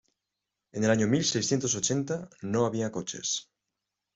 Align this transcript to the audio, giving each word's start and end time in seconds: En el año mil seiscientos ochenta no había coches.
En 0.71 0.83
el 0.83 0.89
año 0.89 1.05
mil 1.07 1.23
seiscientos 1.23 1.75
ochenta 1.75 2.27
no 2.41 2.65
había 2.65 2.91
coches. 2.91 3.51